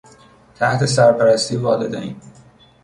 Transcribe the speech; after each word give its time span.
تحت 0.59 0.85
سرپرستی 0.85 1.55
والدین 1.55 2.15